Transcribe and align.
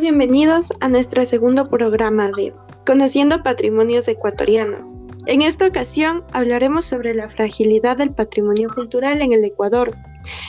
bienvenidos 0.00 0.72
a 0.80 0.88
nuestro 0.88 1.26
segundo 1.26 1.68
programa 1.68 2.28
de 2.28 2.54
Conociendo 2.86 3.42
Patrimonios 3.42 4.08
Ecuatorianos. 4.08 4.96
En 5.26 5.42
esta 5.42 5.66
ocasión 5.66 6.24
hablaremos 6.32 6.86
sobre 6.86 7.14
la 7.14 7.28
fragilidad 7.28 7.98
del 7.98 8.14
patrimonio 8.14 8.70
cultural 8.74 9.20
en 9.20 9.34
el 9.34 9.44
Ecuador. 9.44 9.94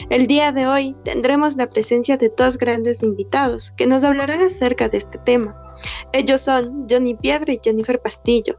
El 0.09 0.27
día 0.27 0.53
de 0.53 0.67
hoy 0.67 0.95
tendremos 1.03 1.57
la 1.57 1.69
presencia 1.69 2.15
de 2.15 2.31
dos 2.35 2.57
grandes 2.57 3.03
invitados 3.03 3.71
que 3.71 3.87
nos 3.87 4.05
hablarán 4.05 4.41
acerca 4.41 4.87
de 4.87 4.99
este 4.99 5.17
tema. 5.19 5.55
Ellos 6.13 6.41
son 6.41 6.87
Johnny 6.89 7.15
Piedra 7.15 7.51
y 7.51 7.59
Jennifer 7.61 8.01
Pastillo. 8.01 8.57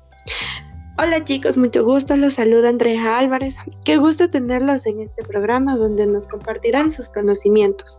Hola 0.99 1.25
chicos, 1.25 1.57
mucho 1.57 1.85
gusto, 1.85 2.17
los 2.17 2.35
saluda 2.35 2.69
Andrea 2.69 3.19
Álvarez. 3.19 3.57
Qué 3.87 3.97
gusto 3.97 4.29
tenerlos 4.29 4.85
en 4.87 5.01
este 5.01 5.23
programa 5.25 5.77
donde 5.77 6.07
nos 6.07 6.27
compartirán 6.27 6.91
sus 6.91 7.09
conocimientos. 7.09 7.99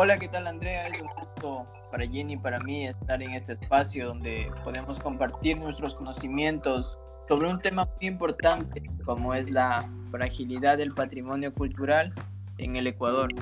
Hola, 0.00 0.16
¿qué 0.16 0.28
tal 0.28 0.46
Andrea? 0.46 0.86
Es 0.86 1.02
un 1.02 1.08
gusto 1.08 1.66
para 1.90 2.06
Jenny 2.06 2.34
y 2.34 2.36
para 2.36 2.60
mí 2.60 2.86
estar 2.86 3.20
en 3.20 3.32
este 3.32 3.54
espacio 3.54 4.06
donde 4.06 4.48
podemos 4.62 5.00
compartir 5.00 5.58
nuestros 5.58 5.96
conocimientos 5.96 6.96
sobre 7.26 7.50
un 7.50 7.58
tema 7.58 7.84
muy 7.96 8.06
importante 8.06 8.80
como 9.04 9.34
es 9.34 9.50
la 9.50 9.90
fragilidad 10.12 10.78
del 10.78 10.94
patrimonio 10.94 11.52
cultural 11.52 12.14
en 12.58 12.76
el 12.76 12.86
Ecuador. 12.86 13.34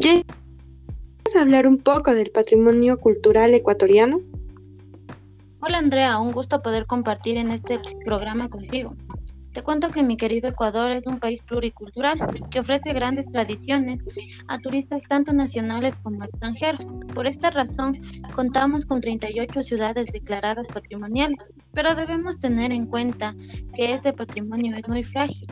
Jenny, 0.00 0.24
¿puedes 0.24 1.40
hablar 1.40 1.68
un 1.68 1.78
poco 1.78 2.12
del 2.12 2.32
patrimonio 2.32 2.98
cultural 2.98 3.54
ecuatoriano? 3.54 4.20
Hola 5.60 5.78
Andrea, 5.78 6.18
un 6.18 6.32
gusto 6.32 6.60
poder 6.60 6.86
compartir 6.86 7.36
en 7.36 7.52
este 7.52 7.78
programa 8.04 8.48
contigo. 8.50 8.96
Te 9.52 9.62
cuento 9.62 9.90
que 9.90 10.04
mi 10.04 10.16
querido 10.16 10.48
Ecuador 10.48 10.92
es 10.92 11.06
un 11.06 11.18
país 11.18 11.42
pluricultural 11.42 12.18
que 12.50 12.60
ofrece 12.60 12.92
grandes 12.92 13.26
tradiciones 13.32 14.04
a 14.46 14.58
turistas 14.58 15.02
tanto 15.08 15.32
nacionales 15.32 15.96
como 16.02 16.22
extranjeros. 16.22 16.86
Por 17.14 17.26
esta 17.26 17.50
razón, 17.50 18.00
contamos 18.32 18.84
con 18.84 19.00
38 19.00 19.62
ciudades 19.64 20.06
declaradas 20.12 20.68
patrimoniales, 20.68 21.38
pero 21.72 21.96
debemos 21.96 22.38
tener 22.38 22.70
en 22.70 22.86
cuenta 22.86 23.34
que 23.74 23.92
este 23.92 24.12
patrimonio 24.12 24.76
es 24.76 24.86
muy 24.86 25.02
frágil. 25.02 25.48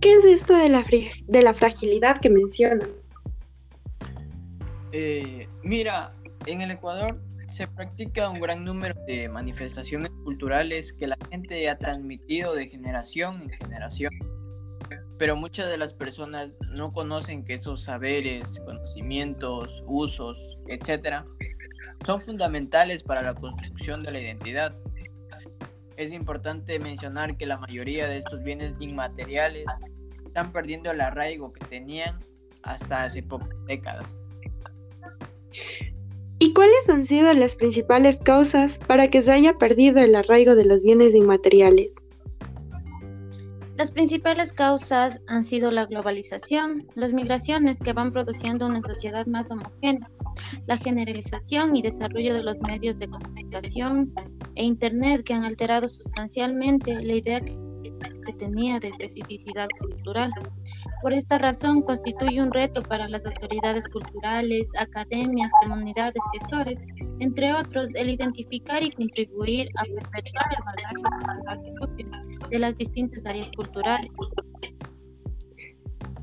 ¿Qué 0.00 0.14
es 0.14 0.24
esto 0.24 0.56
de 0.56 0.68
la, 0.68 0.84
de 1.28 1.42
la 1.42 1.54
fragilidad 1.54 2.20
que 2.20 2.30
mencionan? 2.30 2.88
Eh, 4.90 5.46
mira, 5.62 6.12
en 6.46 6.62
el 6.62 6.72
Ecuador 6.72 7.22
se 7.52 7.68
practica 7.68 8.28
un 8.30 8.40
gran 8.40 8.64
número 8.64 8.94
de 9.06 9.28
manifestaciones 9.28 10.10
culturales 10.24 10.92
que 10.92 11.06
la 11.06 11.16
gente 11.32 11.70
ha 11.70 11.78
transmitido 11.78 12.54
de 12.54 12.68
generación 12.68 13.40
en 13.40 13.48
generación. 13.48 14.12
Pero 15.18 15.34
muchas 15.34 15.70
de 15.70 15.78
las 15.78 15.94
personas 15.94 16.50
no 16.74 16.92
conocen 16.92 17.42
que 17.42 17.54
esos 17.54 17.84
saberes, 17.84 18.44
conocimientos, 18.66 19.82
usos, 19.86 20.36
etc., 20.68 21.24
son 22.04 22.20
fundamentales 22.20 23.02
para 23.02 23.22
la 23.22 23.34
construcción 23.34 24.02
de 24.02 24.12
la 24.12 24.20
identidad. 24.20 24.76
Es 25.96 26.12
importante 26.12 26.78
mencionar 26.78 27.36
que 27.38 27.46
la 27.46 27.56
mayoría 27.56 28.08
de 28.08 28.18
estos 28.18 28.42
bienes 28.42 28.74
inmateriales 28.80 29.64
están 30.26 30.52
perdiendo 30.52 30.90
el 30.90 31.00
arraigo 31.00 31.52
que 31.52 31.64
tenían 31.64 32.18
hasta 32.62 33.04
hace 33.04 33.22
pocas 33.22 33.56
décadas. 33.66 34.18
¿Y 36.42 36.52
cuáles 36.54 36.88
han 36.88 37.04
sido 37.04 37.32
las 37.34 37.54
principales 37.54 38.18
causas 38.18 38.76
para 38.76 39.08
que 39.08 39.22
se 39.22 39.30
haya 39.30 39.58
perdido 39.58 40.00
el 40.00 40.16
arraigo 40.16 40.56
de 40.56 40.64
los 40.64 40.82
bienes 40.82 41.14
inmateriales? 41.14 41.94
Las 43.76 43.92
principales 43.92 44.52
causas 44.52 45.20
han 45.28 45.44
sido 45.44 45.70
la 45.70 45.86
globalización, 45.86 46.88
las 46.96 47.12
migraciones 47.12 47.78
que 47.78 47.92
van 47.92 48.12
produciendo 48.12 48.66
una 48.66 48.82
sociedad 48.82 49.24
más 49.26 49.52
homogénea, 49.52 50.10
la 50.66 50.78
generalización 50.78 51.76
y 51.76 51.82
desarrollo 51.82 52.34
de 52.34 52.42
los 52.42 52.58
medios 52.58 52.98
de 52.98 53.06
comunicación 53.06 54.12
e 54.56 54.64
Internet 54.64 55.22
que 55.22 55.34
han 55.34 55.44
alterado 55.44 55.88
sustancialmente 55.88 56.92
la 57.04 57.14
idea 57.14 57.40
que 57.40 58.32
tenía 58.36 58.80
de 58.80 58.88
especificidad 58.88 59.68
cultural. 59.80 60.32
Por 61.02 61.12
esta 61.12 61.36
razón, 61.36 61.82
constituye 61.82 62.40
un 62.40 62.52
reto 62.52 62.80
para 62.80 63.08
las 63.08 63.26
autoridades 63.26 63.88
culturales, 63.88 64.68
academias, 64.78 65.50
comunidades, 65.60 66.22
gestores, 66.32 66.80
entre 67.18 67.52
otros, 67.52 67.88
el 67.94 68.08
identificar 68.08 68.84
y 68.84 68.90
contribuir 68.90 69.66
a 69.78 69.82
perpetuar 69.82 70.46
el 70.56 71.02
bagaje 71.26 71.72
propio 71.72 72.06
de 72.48 72.58
las 72.60 72.76
distintas 72.76 73.26
áreas 73.26 73.50
culturales. 73.56 74.12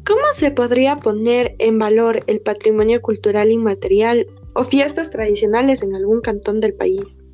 ¿Cómo 0.08 0.32
se 0.32 0.50
podría 0.50 0.96
poner 0.96 1.56
en 1.60 1.78
valor 1.78 2.24
el 2.28 2.40
patrimonio 2.40 3.02
cultural 3.02 3.52
inmaterial 3.52 4.26
o 4.56 4.64
fiestas 4.64 5.10
tradicionales 5.12 5.82
en 5.82 5.94
algún 5.94 6.22
cantón 6.22 6.62
del 6.62 6.74
país? 6.74 7.28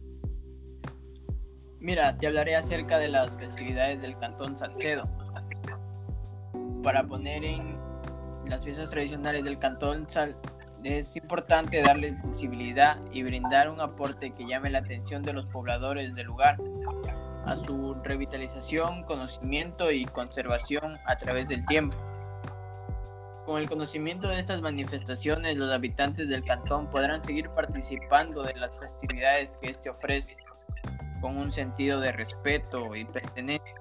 Mira, 1.79 2.17
te 2.17 2.25
hablaré 2.25 2.55
acerca 2.55 2.97
de 2.97 3.09
las 3.09 3.37
festividades 3.37 4.01
del 4.01 4.17
Cantón 4.17 4.57
Salcedo 4.57 5.07
para 6.85 7.03
poner 7.03 7.43
en 7.43 7.79
las 8.45 8.63
fiestas 8.63 8.91
tradicionales 8.91 9.43
del 9.43 9.57
cantón 9.57 10.05
es 10.83 11.15
importante 11.15 11.81
darle 11.81 12.15
sensibilidad 12.15 12.99
y 13.11 13.23
brindar 13.23 13.71
un 13.71 13.81
aporte 13.81 14.35
que 14.35 14.45
llame 14.45 14.69
la 14.69 14.79
atención 14.79 15.23
de 15.23 15.33
los 15.33 15.47
pobladores 15.47 16.13
del 16.13 16.27
lugar 16.27 16.57
a 17.47 17.57
su 17.57 17.95
revitalización, 18.03 19.03
conocimiento 19.03 19.91
y 19.91 20.05
conservación 20.05 20.99
a 21.07 21.15
través 21.15 21.47
del 21.49 21.65
tiempo. 21.65 21.97
Con 23.47 23.59
el 23.59 23.67
conocimiento 23.67 24.27
de 24.27 24.39
estas 24.39 24.61
manifestaciones, 24.61 25.57
los 25.57 25.73
habitantes 25.73 26.29
del 26.29 26.43
cantón 26.43 26.87
podrán 26.91 27.23
seguir 27.23 27.49
participando 27.49 28.43
de 28.43 28.53
las 28.57 28.79
festividades 28.79 29.49
que 29.59 29.71
éste 29.71 29.89
ofrece, 29.89 30.37
con 31.19 31.35
un 31.37 31.51
sentido 31.51 31.99
de 31.99 32.11
respeto 32.11 32.95
y 32.95 33.05
pertenencia 33.05 33.73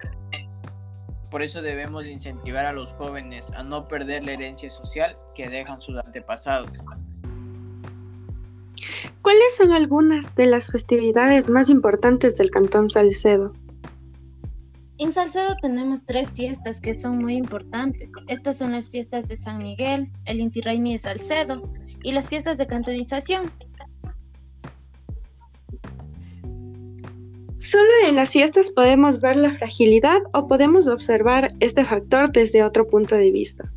por 1.29 1.41
eso 1.41 1.61
debemos 1.61 2.05
incentivar 2.05 2.65
a 2.65 2.73
los 2.73 2.91
jóvenes 2.93 3.51
a 3.55 3.63
no 3.63 3.87
perder 3.87 4.25
la 4.25 4.33
herencia 4.33 4.69
social 4.69 5.17
que 5.35 5.49
dejan 5.49 5.81
sus 5.81 5.97
antepasados. 5.97 6.71
¿Cuáles 9.21 9.55
son 9.57 9.71
algunas 9.71 10.35
de 10.35 10.45
las 10.45 10.71
festividades 10.71 11.49
más 11.49 11.69
importantes 11.69 12.37
del 12.37 12.51
Cantón 12.51 12.89
Salcedo? 12.89 13.53
En 14.97 15.11
Salcedo 15.11 15.55
tenemos 15.61 16.05
tres 16.05 16.31
fiestas 16.31 16.79
que 16.79 16.95
son 16.95 17.17
muy 17.17 17.35
importantes. 17.35 18.09
Estas 18.27 18.57
son 18.57 18.71
las 18.71 18.87
fiestas 18.87 19.27
de 19.27 19.35
San 19.35 19.57
Miguel, 19.57 20.09
el 20.25 20.39
Inti 20.39 20.61
Raymi 20.61 20.93
de 20.93 20.99
Salcedo 20.99 21.69
y 22.01 22.13
las 22.13 22.29
fiestas 22.29 22.57
de 22.57 22.67
cantonización. 22.67 23.51
Solo 27.65 27.89
en 28.05 28.15
las 28.15 28.31
fiestas 28.31 28.69
podemos 28.69 29.19
ver 29.19 29.37
la 29.37 29.49
fragilidad 29.49 30.21
o 30.33 30.47
podemos 30.47 30.85
observar 30.85 31.51
este 31.59 31.83
factor 31.83 32.31
desde 32.31 32.61
otro 32.61 32.87
punto 32.87 33.15
de 33.15 33.31
vista. 33.31 33.71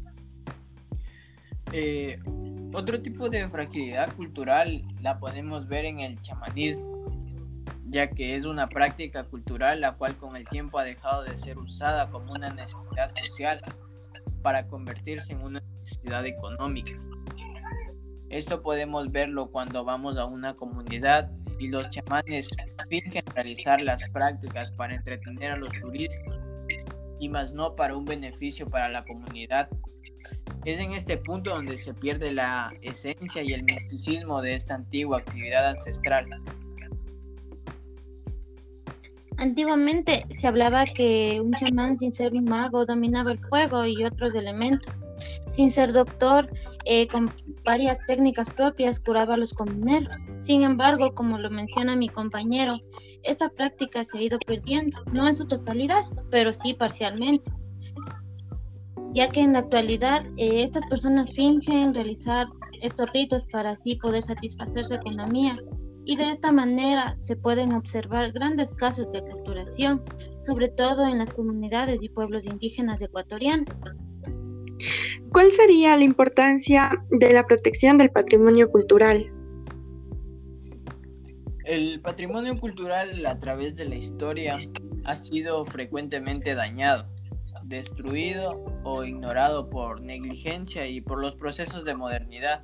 Eh, 1.72 2.18
otro 2.74 3.00
tipo 3.00 3.30
de 3.30 3.48
fragilidad 3.48 4.14
cultural 4.14 4.84
la 5.00 5.18
podemos 5.18 5.66
ver 5.68 5.86
en 5.86 6.00
el 6.00 6.20
chamanismo, 6.20 7.06
ya 7.88 8.10
que 8.10 8.36
es 8.36 8.44
una 8.44 8.68
práctica 8.68 9.24
cultural 9.24 9.80
la 9.80 9.92
cual 9.92 10.18
con 10.18 10.36
el 10.36 10.46
tiempo 10.48 10.78
ha 10.78 10.84
dejado 10.84 11.22
de 11.22 11.38
ser 11.38 11.56
usada 11.56 12.10
como 12.10 12.30
una 12.34 12.50
necesidad 12.50 13.10
social 13.22 13.58
para 14.42 14.66
convertirse 14.66 15.32
en 15.32 15.40
una 15.40 15.62
necesidad 15.80 16.26
económica. 16.26 16.92
Esto 18.28 18.60
podemos 18.60 19.10
verlo 19.10 19.50
cuando 19.50 19.82
vamos 19.82 20.18
a 20.18 20.26
una 20.26 20.52
comunidad 20.56 21.30
y 21.58 21.68
los 21.68 21.88
chamanes 21.90 22.48
fingen 22.88 23.24
realizar 23.34 23.80
las 23.80 24.02
prácticas 24.12 24.70
para 24.72 24.94
entretener 24.94 25.52
a 25.52 25.56
los 25.56 25.70
turistas 25.82 26.34
y 27.20 27.28
más 27.28 27.52
no 27.52 27.74
para 27.74 27.96
un 27.96 28.04
beneficio 28.04 28.66
para 28.66 28.88
la 28.88 29.04
comunidad. 29.04 29.68
Es 30.64 30.78
en 30.78 30.92
este 30.92 31.16
punto 31.16 31.50
donde 31.50 31.78
se 31.78 31.94
pierde 31.94 32.32
la 32.32 32.72
esencia 32.82 33.42
y 33.42 33.52
el 33.52 33.64
misticismo 33.64 34.40
de 34.42 34.54
esta 34.54 34.74
antigua 34.74 35.18
actividad 35.18 35.70
ancestral. 35.70 36.28
Antiguamente 39.38 40.24
se 40.30 40.48
hablaba 40.48 40.84
que 40.84 41.40
un 41.40 41.52
chamán 41.52 41.96
sin 41.96 42.10
ser 42.10 42.34
un 42.34 42.44
mago 42.44 42.84
dominaba 42.84 43.32
el 43.32 43.38
fuego 43.38 43.86
y 43.86 44.04
otros 44.04 44.34
elementos. 44.34 44.92
Sin 45.50 45.70
ser 45.70 45.92
doctor, 45.92 46.48
eh, 46.84 47.08
con 47.08 47.30
varias 47.64 47.98
técnicas 48.06 48.48
propias 48.50 49.00
curaba 49.00 49.34
a 49.34 49.36
los 49.36 49.52
comuneros. 49.52 50.12
Sin 50.40 50.62
embargo, 50.62 51.14
como 51.14 51.38
lo 51.38 51.50
menciona 51.50 51.96
mi 51.96 52.08
compañero, 52.08 52.78
esta 53.22 53.48
práctica 53.48 54.04
se 54.04 54.18
ha 54.18 54.22
ido 54.22 54.38
perdiendo, 54.38 54.98
no 55.12 55.26
en 55.26 55.34
su 55.34 55.46
totalidad, 55.46 56.04
pero 56.30 56.52
sí 56.52 56.74
parcialmente, 56.74 57.50
ya 59.12 59.28
que 59.28 59.40
en 59.40 59.54
la 59.54 59.60
actualidad 59.60 60.24
eh, 60.36 60.62
estas 60.62 60.84
personas 60.86 61.32
fingen 61.32 61.94
realizar 61.94 62.46
estos 62.80 63.10
ritos 63.12 63.44
para 63.50 63.70
así 63.70 63.96
poder 63.96 64.22
satisfacer 64.22 64.84
su 64.84 64.94
economía 64.94 65.58
y 66.04 66.16
de 66.16 66.30
esta 66.30 66.50
manera 66.52 67.12
se 67.18 67.36
pueden 67.36 67.74
observar 67.74 68.32
grandes 68.32 68.72
casos 68.72 69.12
de 69.12 69.18
aculturación, 69.18 70.02
sobre 70.46 70.68
todo 70.68 71.06
en 71.06 71.18
las 71.18 71.34
comunidades 71.34 72.02
y 72.02 72.08
pueblos 72.08 72.46
indígenas 72.46 73.02
ecuatorianos. 73.02 73.68
¿Cuál 75.32 75.52
sería 75.52 75.96
la 75.96 76.04
importancia 76.04 77.04
de 77.10 77.32
la 77.32 77.46
protección 77.46 77.98
del 77.98 78.10
patrimonio 78.10 78.70
cultural? 78.70 79.30
El 81.64 82.00
patrimonio 82.00 82.58
cultural 82.58 83.26
a 83.26 83.38
través 83.38 83.76
de 83.76 83.84
la 83.84 83.96
historia 83.96 84.56
ha 85.04 85.16
sido 85.16 85.66
frecuentemente 85.66 86.54
dañado, 86.54 87.06
destruido 87.64 88.64
o 88.84 89.04
ignorado 89.04 89.68
por 89.68 90.00
negligencia 90.00 90.86
y 90.86 91.02
por 91.02 91.20
los 91.20 91.34
procesos 91.34 91.84
de 91.84 91.94
modernidad, 91.94 92.62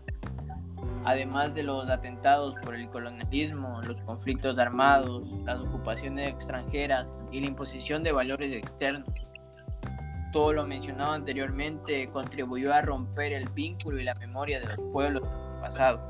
además 1.05 1.55
de 1.55 1.64
los 1.64 1.90
atentados 1.90 2.55
por 2.64 2.76
el 2.76 2.88
colonialismo, 2.88 3.82
los 3.82 4.00
conflictos 4.02 4.58
armados, 4.58 5.22
las 5.44 5.61
ocupaciones 5.61 6.31
extranjeras 6.31 7.22
y 7.31 7.40
la 7.40 7.49
imposición 7.49 8.02
de 8.02 8.12
valores 8.12 8.52
externos. 8.52 9.06
Todo 10.34 10.52
lo 10.52 10.66
mencionado 10.66 11.12
anteriormente 11.12 12.10
contribuyó 12.10 12.75
a 12.75 12.82
romper 12.82 13.32
el 13.34 13.48
vínculo 13.50 14.00
y 14.00 14.04
la 14.04 14.16
memoria 14.16 14.58
de 14.58 14.66
los 14.66 14.81
pueblos 14.92 15.22
del 15.22 15.60
pasado. 15.60 16.00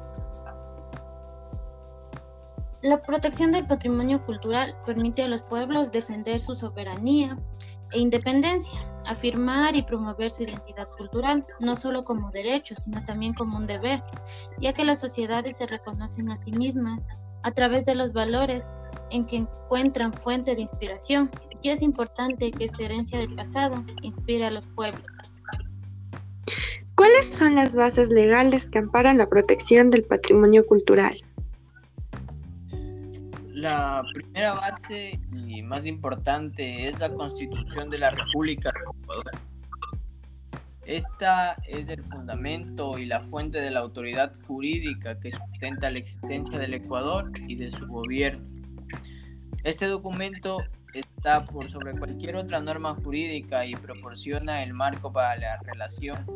La 2.81 3.03
protección 3.03 3.53
del 3.53 3.67
patrimonio 3.67 4.25
cultural 4.25 4.75
permite 4.87 5.25
a 5.25 5.29
los 5.29 5.43
pueblos 5.43 5.93
defender 5.93 6.41
su 6.41 6.55
soberanía 6.55 7.37
e 7.93 7.99
independencia, 7.99 8.81
afirmar 9.05 9.77
y 9.77 9.83
promover 9.83 10.31
su 10.31 10.45
identidad 10.45 10.89
cultural, 10.97 11.45
no 11.61 11.77
solo 11.77 12.03
como 12.03 12.31
derecho, 12.31 12.75
sino 12.77 13.05
también 13.05 13.35
como 13.35 13.59
un 13.59 13.67
deber, 13.67 14.03
ya 14.59 14.73
que 14.73 14.87
las 14.87 15.01
sociedades 15.01 15.59
se 15.59 15.67
reconocen 15.67 16.31
a 16.31 16.37
sí 16.37 16.51
mismas 16.51 17.07
a 17.43 17.51
través 17.51 17.85
de 17.85 17.95
los 17.95 18.15
valores 18.15 18.75
en 19.11 19.27
que 19.27 19.37
encuentran 19.37 20.13
fuente 20.13 20.55
de 20.55 20.63
inspiración, 20.63 21.31
y 21.63 21.71
es 21.71 21.83
importante 21.83 22.51
que 22.51 22.65
esta 22.65 22.83
herencia 22.83 23.19
del 23.19 23.35
pasado 23.35 23.85
inspire 24.03 24.47
a 24.47 24.51
los 24.51 24.67
pueblos. 24.69 25.05
¿Cuáles 26.97 27.27
son 27.27 27.57
las 27.57 27.75
bases 27.75 28.11
legales 28.11 28.71
que 28.71 28.79
amparan 28.79 29.19
la 29.19 29.29
protección 29.29 29.91
del 29.91 30.05
patrimonio 30.05 30.65
cultural? 30.67 31.17
La 33.53 34.03
primera 34.13 34.55
base 34.55 35.19
y 35.47 35.63
más 35.63 35.87
importante 35.87 36.89
es 36.89 36.99
la 37.01 37.13
Constitución 37.13 37.91
de 37.91 37.99
la 37.99 38.11
República 38.11 38.71
de 38.71 39.03
Ecuador. 39.03 39.31
Esta 40.87 41.55
es 41.67 41.89
el 41.89 42.05
fundamento 42.05 42.99
y 42.99 43.07
la 43.07 43.21
fuente 43.29 43.61
de 43.61 43.71
la 43.71 43.81
autoridad 43.81 44.33
jurídica 44.47 45.19
que 45.19 45.33
sustenta 45.33 45.91
la 45.91 45.99
existencia 45.99 46.59
del 46.59 46.75
Ecuador 46.75 47.33
y 47.49 47.57
de 47.57 47.71
su 47.71 47.87
gobierno. 47.87 48.54
Este 49.65 49.87
documento 49.87 50.59
está 50.93 51.47
por 51.47 51.71
sobre 51.71 51.99
cualquier 51.99 52.37
otra 52.37 52.61
norma 52.61 52.95
jurídica 53.03 53.65
y 53.65 53.75
proporciona 53.75 54.63
el 54.63 54.75
marco 54.75 55.11
para 55.11 55.39
la 55.39 55.57
relación 55.63 56.27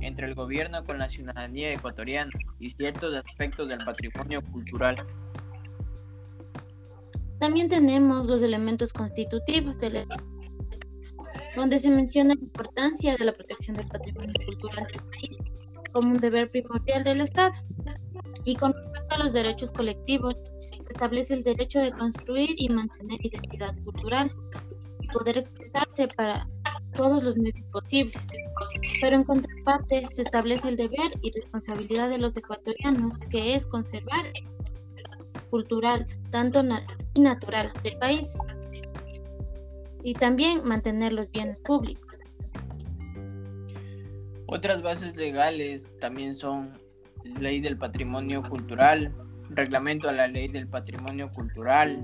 entre 0.00 0.26
el 0.26 0.36
gobierno 0.36 0.84
con 0.84 0.98
la 0.98 1.10
ciudadanía 1.10 1.72
ecuatoriana 1.72 2.30
y 2.60 2.70
ciertos 2.70 3.12
aspectos 3.16 3.68
del 3.68 3.84
patrimonio 3.84 4.40
cultural. 4.52 5.04
También 7.40 7.68
tenemos 7.68 8.26
los 8.26 8.40
elementos 8.42 8.92
constitutivos 8.92 9.80
de 9.80 10.06
donde 11.56 11.78
se 11.78 11.90
menciona 11.90 12.34
la 12.34 12.40
importancia 12.40 13.16
de 13.16 13.24
la 13.24 13.32
protección 13.32 13.76
del 13.76 13.88
patrimonio 13.88 14.34
cultural 14.46 14.86
del 14.86 15.02
país 15.02 15.38
como 15.92 16.12
un 16.12 16.18
deber 16.18 16.50
primordial 16.52 17.02
del 17.02 17.22
Estado. 17.22 17.54
Y 18.44 18.54
con 18.54 18.72
respecto 18.74 19.14
a 19.14 19.18
los 19.18 19.32
derechos 19.32 19.72
colectivos, 19.72 20.36
establece 20.96 21.34
el 21.34 21.42
derecho 21.42 21.80
de 21.80 21.92
construir 21.92 22.54
y 22.56 22.70
mantener 22.70 23.18
identidad 23.24 23.74
cultural 23.84 24.32
y 25.02 25.08
poder 25.08 25.36
expresarse 25.36 26.08
para 26.08 26.48
todos 26.94 27.22
los 27.22 27.36
medios 27.36 27.66
posibles. 27.70 28.26
Pero 29.02 29.16
en 29.16 29.24
contraparte 29.24 30.08
se 30.08 30.22
establece 30.22 30.70
el 30.70 30.76
deber 30.76 31.12
y 31.20 31.32
responsabilidad 31.32 32.08
de 32.08 32.16
los 32.16 32.34
ecuatorianos, 32.38 33.18
que 33.30 33.54
es 33.54 33.66
conservar 33.66 34.32
cultural, 35.50 36.06
tanto 36.30 36.64
y 37.14 37.20
natural 37.20 37.70
del 37.82 37.98
país, 37.98 38.34
y 40.02 40.14
también 40.14 40.64
mantener 40.64 41.12
los 41.12 41.30
bienes 41.30 41.60
públicos. 41.60 42.18
Otras 44.46 44.80
bases 44.80 45.14
legales 45.14 45.90
también 46.00 46.34
son 46.34 46.72
ley 47.38 47.60
del 47.60 47.76
patrimonio 47.76 48.42
cultural, 48.48 49.12
reglamento 49.50 50.08
a 50.08 50.12
la 50.12 50.26
ley 50.26 50.48
del 50.48 50.68
patrimonio 50.68 51.30
cultural, 51.32 52.00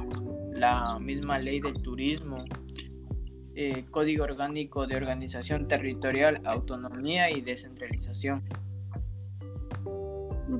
la 0.52 0.98
misma 0.98 1.38
ley 1.38 1.60
del 1.60 1.80
turismo, 1.82 2.44
eh, 3.54 3.84
código 3.90 4.24
orgánico 4.24 4.86
de 4.86 4.96
organización 4.96 5.68
territorial, 5.68 6.40
autonomía 6.44 7.30
y 7.30 7.42
descentralización. 7.42 8.42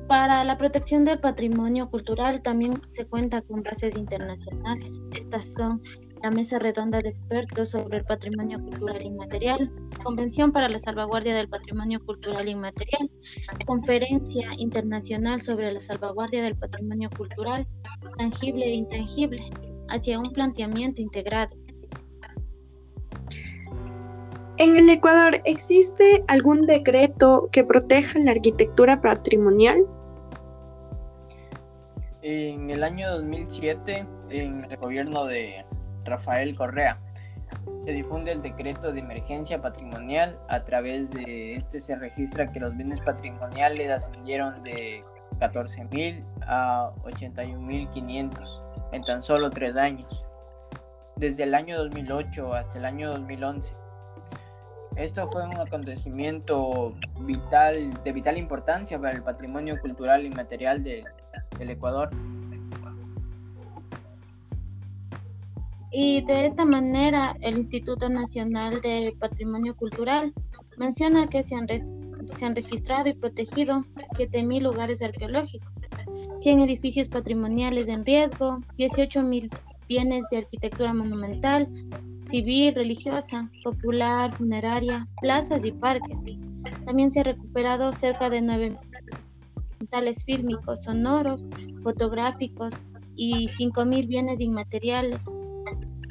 Para 0.07 0.43
la 0.43 0.57
protección 0.57 1.05
del 1.05 1.19
patrimonio 1.19 1.89
cultural 1.89 2.41
también 2.41 2.81
se 2.87 3.05
cuenta 3.05 3.41
con 3.41 3.63
bases 3.63 3.95
internacionales. 3.95 5.01
Estas 5.11 5.53
son 5.53 5.81
la 6.23 6.31
Mesa 6.31 6.57
Redonda 6.57 7.01
de 7.01 7.09
Expertos 7.09 7.71
sobre 7.71 7.97
el 7.97 8.05
Patrimonio 8.05 8.57
Cultural 8.57 9.01
Inmaterial, 9.01 9.69
Convención 10.05 10.53
para 10.53 10.69
la 10.69 10.79
Salvaguardia 10.79 11.35
del 11.35 11.49
Patrimonio 11.49 11.99
Cultural 12.05 12.47
Inmaterial, 12.47 13.11
Conferencia 13.65 14.51
Internacional 14.57 15.41
sobre 15.41 15.69
la 15.73 15.81
Salvaguardia 15.81 16.41
del 16.41 16.55
Patrimonio 16.55 17.09
Cultural 17.09 17.67
Tangible 18.17 18.65
e 18.65 18.73
Intangible, 18.73 19.49
hacia 19.89 20.17
un 20.17 20.31
planteamiento 20.31 21.01
integrado. 21.01 21.57
En 24.59 24.77
el 24.77 24.89
Ecuador, 24.89 25.41
¿existe 25.43 26.23
algún 26.29 26.65
decreto 26.65 27.49
que 27.51 27.65
proteja 27.65 28.17
la 28.19 28.31
arquitectura 28.31 29.01
patrimonial? 29.01 29.85
En 32.21 32.69
el 32.69 32.81
año 32.81 33.11
2007, 33.11 34.07
en 34.29 34.63
el 34.63 34.77
gobierno 34.77 35.25
de 35.25 35.65
Rafael 36.05 36.55
Correa, 36.55 36.99
se 37.85 37.91
difunde 37.91 38.31
el 38.31 38.41
decreto 38.41 38.91
de 38.91 38.99
emergencia 38.99 39.61
patrimonial. 39.61 40.39
A 40.49 40.63
través 40.63 41.09
de 41.11 41.53
este 41.53 41.81
se 41.81 41.95
registra 41.95 42.51
que 42.51 42.59
los 42.59 42.75
bienes 42.75 42.99
patrimoniales 43.01 43.89
ascendieron 43.89 44.53
de 44.63 45.03
14.000 45.39 46.23
a 46.47 46.91
81.500 47.03 48.63
en 48.93 49.01
tan 49.03 49.23
solo 49.23 49.49
tres 49.49 49.75
años, 49.75 50.23
desde 51.15 51.43
el 51.43 51.55
año 51.55 51.77
2008 51.77 52.53
hasta 52.53 52.77
el 52.77 52.85
año 52.85 53.11
2011. 53.11 53.71
Esto 54.95 55.27
fue 55.27 55.43
un 55.45 55.57
acontecimiento 55.57 56.95
vital, 57.21 57.93
de 58.03 58.11
vital 58.11 58.37
importancia 58.37 58.99
para 58.99 59.13
el 59.13 59.23
patrimonio 59.23 59.79
cultural 59.81 60.25
y 60.25 60.29
material 60.29 60.83
del 60.83 61.69
Ecuador. 61.69 62.11
Y 65.95 66.21
de 66.21 66.47
esta 66.47 66.65
manera, 66.65 67.35
el 67.41 67.59
Instituto 67.59 68.09
Nacional 68.09 68.81
de 68.81 69.15
Patrimonio 69.19 69.75
Cultural 69.75 70.33
menciona 70.75 71.27
que 71.27 71.43
se 71.43 71.53
han, 71.53 71.67
se 71.67 72.45
han 72.45 72.55
registrado 72.55 73.09
y 73.09 73.13
protegido 73.13 73.85
7.000 74.17 74.63
lugares 74.63 75.03
arqueológicos, 75.03 75.71
100 76.39 76.61
edificios 76.61 77.09
patrimoniales 77.09 77.89
en 77.89 78.03
riesgo, 78.03 78.57
18.000 78.75 79.55
bienes 79.87 80.25
de 80.31 80.37
arquitectura 80.37 80.95
monumental, 80.95 81.67
civil, 82.25 82.73
religiosa, 82.73 83.51
popular, 83.63 84.35
funeraria, 84.35 85.07
plazas 85.21 85.63
y 85.63 85.73
parques. 85.73 86.21
También 86.85 87.11
se 87.11 87.19
ha 87.19 87.23
recuperado 87.23 87.93
cerca 87.93 88.31
de 88.31 88.41
nueve 88.41 88.73
documentales 89.53 90.23
fílmicos, 90.23 90.85
sonoros, 90.85 91.45
fotográficos 91.83 92.73
y 93.15 93.47
5.000 93.49 94.07
bienes 94.07 94.41
inmateriales, 94.41 95.23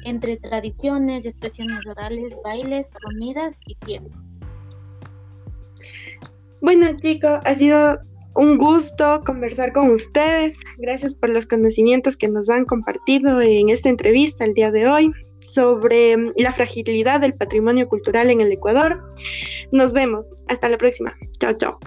entre 0.05 0.37
tradiciones, 0.37 1.25
expresiones 1.25 1.85
orales, 1.85 2.33
bailes, 2.43 2.91
comidas 3.03 3.55
y 3.65 3.75
piel. 3.75 4.03
Bueno 6.61 6.95
chicos, 6.99 7.39
ha 7.43 7.55
sido 7.55 7.99
un 8.35 8.57
gusto 8.57 9.21
conversar 9.25 9.73
con 9.73 9.91
ustedes. 9.91 10.57
Gracias 10.77 11.13
por 11.13 11.29
los 11.29 11.45
conocimientos 11.45 12.17
que 12.17 12.29
nos 12.29 12.49
han 12.49 12.65
compartido 12.65 13.41
en 13.41 13.69
esta 13.69 13.89
entrevista 13.89 14.45
el 14.45 14.53
día 14.53 14.71
de 14.71 14.87
hoy 14.87 15.11
sobre 15.39 16.17
mm, 16.17 16.33
la 16.37 16.51
fragilidad 16.51 17.19
del 17.19 17.33
patrimonio 17.33 17.87
cultural 17.87 18.29
en 18.29 18.41
el 18.41 18.51
Ecuador. 18.51 19.03
Nos 19.71 19.93
vemos. 19.93 20.31
Hasta 20.47 20.69
la 20.69 20.77
próxima. 20.77 21.15
Chao, 21.39 21.53
chao. 21.53 21.79